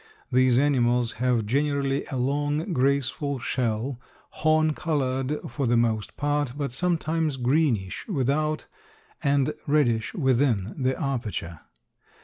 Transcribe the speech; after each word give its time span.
These 0.31 0.57
animals 0.57 1.11
have 1.11 1.45
generally 1.45 2.05
a 2.05 2.15
long, 2.17 2.73
graceful 2.73 3.37
shell, 3.37 3.99
horn 4.31 4.73
colored 4.73 5.37
for 5.47 5.67
the 5.67 5.77
most 5.77 6.17
part, 6.17 6.53
but 6.57 6.71
sometimes 6.71 7.37
greenish 7.37 8.07
without 8.07 8.65
and 9.21 9.53
reddish 9.67 10.15
within 10.15 10.73
the 10.75 10.99
aperture. 10.99 11.59